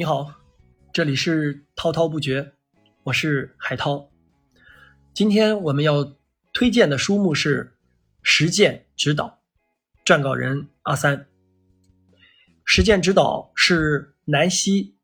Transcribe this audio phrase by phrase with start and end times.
[0.00, 0.34] 你好，
[0.94, 2.54] 这里是滔滔不绝，
[3.02, 4.10] 我是海涛。
[5.12, 6.16] 今天我们要
[6.54, 7.66] 推荐的书目是
[8.22, 9.42] 《实践指导》，
[10.10, 11.18] 撰稿人阿三。
[12.64, 14.94] 《实践指导》是南希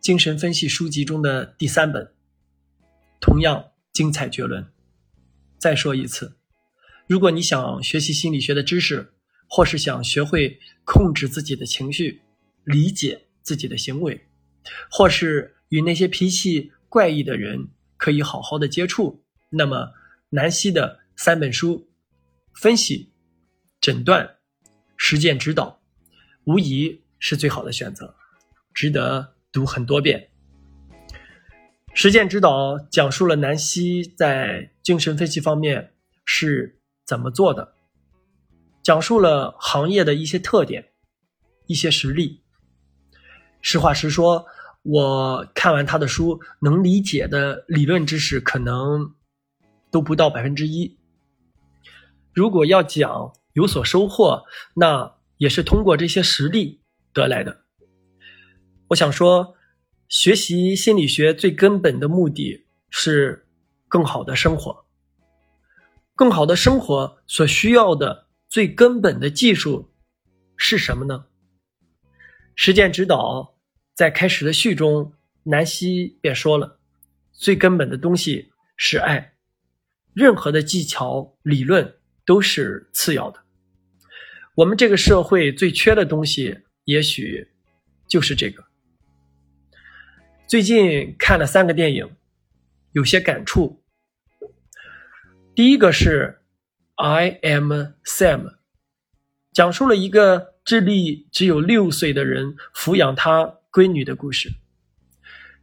[0.00, 2.10] 精神分析书籍中的第三本，
[3.20, 4.66] 同样精彩绝伦。
[5.58, 6.38] 再说一次，
[7.06, 9.12] 如果你想学习心理学的知识，
[9.46, 12.22] 或是想学会控制自己的情绪，
[12.64, 14.24] 理解自己的行为。
[14.90, 19.92] 或是与那些脾气怪异的人可以好好的接触，那么
[20.30, 21.90] 南希的三本书
[22.54, 23.12] 分析、
[23.80, 24.36] 诊断、
[24.96, 25.80] 实践指导，
[26.44, 28.14] 无疑是最好的选择，
[28.72, 30.30] 值得读很多遍。
[31.92, 35.92] 实践指导讲述了南希在精神分析方面
[36.24, 37.74] 是怎么做的，
[38.82, 40.92] 讲述了行业的一些特点、
[41.66, 42.42] 一些实例。
[43.60, 44.46] 实话实说。
[44.82, 49.14] 我看完他的书，能理解的理论知识可能
[49.90, 50.96] 都不到百分之一。
[52.32, 56.80] 如果要讲有所收获，那也是通过这些实例
[57.12, 57.64] 得来的。
[58.88, 59.56] 我想说，
[60.08, 63.46] 学习心理学最根本的目的是
[63.88, 64.84] 更好的生活。
[66.14, 69.90] 更好的生活所需要的最根本的技术
[70.56, 71.26] 是什么呢？
[72.54, 73.57] 实践指导。
[73.98, 76.78] 在开始的序中，南希便说了
[77.34, 79.34] ：“最根本的东西是爱，
[80.14, 83.40] 任何的技巧、理论都是次要的。
[84.54, 87.48] 我们这个社会最缺的东西，也许
[88.06, 88.64] 就是这个。”
[90.46, 92.08] 最近看了三个电影，
[92.92, 93.82] 有些感触。
[95.56, 96.38] 第一个是
[97.04, 97.72] 《I Am
[98.04, 98.42] Sam》，
[99.52, 103.57] 讲述了一个智力只有六岁的人抚养他。
[103.78, 104.50] 闺女的故事，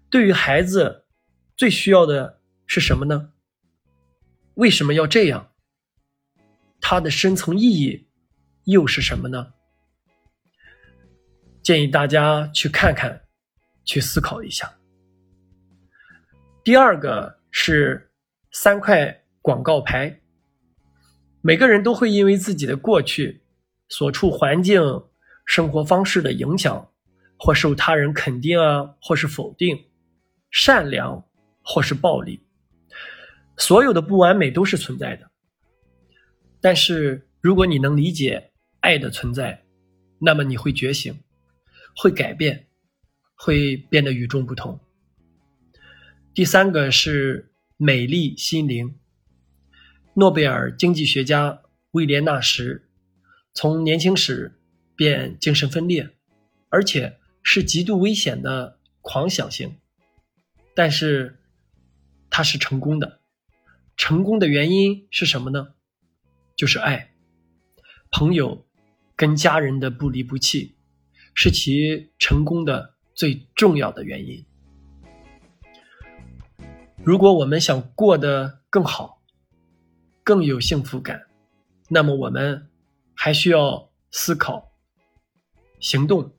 [0.10, 1.04] 对于孩子
[1.58, 3.34] 最需要的是什么呢？
[4.54, 5.52] 为什么要这样？
[6.80, 8.08] 它的深层意义
[8.64, 9.52] 又是什么呢？
[11.62, 13.24] 建议大家去看看，
[13.84, 14.74] 去思考一下。
[16.64, 18.14] 第二个是
[18.52, 20.22] 三块广告牌，
[21.42, 23.44] 每个人都会因为自己的过去、
[23.90, 24.82] 所处环境、
[25.46, 26.90] 生活方式的影响。
[27.38, 29.86] 或受他人肯定啊，或是否定，
[30.52, 31.26] 善良
[31.62, 32.42] 或是暴力，
[33.58, 35.30] 所有的不完美都是存在的。
[36.62, 39.66] 但是，如果你能理解爱的存在，
[40.18, 41.14] 那么你会觉醒，
[41.96, 42.68] 会改变，
[43.36, 44.80] 会变得与众不同。
[46.34, 48.98] 第三个是美丽心灵。
[50.14, 52.82] 诺贝尔经济学家威廉纳什
[53.54, 54.58] 从年轻时
[54.96, 56.10] 便精神分裂，
[56.70, 57.18] 而且。
[57.48, 59.78] 是极度危险的狂想型，
[60.74, 61.40] 但是
[62.32, 63.22] 他是成功的。
[63.96, 65.76] 成功的原因是什么呢？
[66.56, 67.14] 就是爱，
[68.10, 68.66] 朋友
[69.16, 70.76] 跟家人的不离不弃，
[71.36, 74.44] 是其成功的最重要的原因。
[77.04, 79.22] 如果我们想过得更好，
[80.24, 81.28] 更有幸福感，
[81.90, 82.68] 那么我们
[83.14, 84.74] 还需要思考、
[85.80, 86.35] 行动。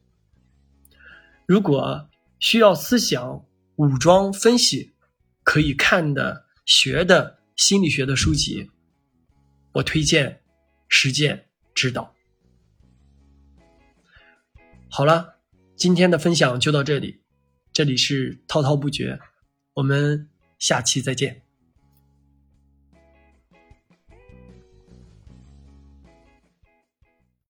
[1.47, 3.47] 如果需要思想
[3.77, 4.93] 武装分析，
[5.45, 8.69] 可以看的学的心理学的书籍，
[9.75, 10.43] 我推荐
[10.89, 12.13] 实践指导。
[14.89, 15.37] 好了，
[15.77, 17.23] 今天的分享就到这里，
[17.73, 19.21] 这里是滔滔不绝，
[19.75, 20.29] 我们
[20.59, 21.46] 下期再见。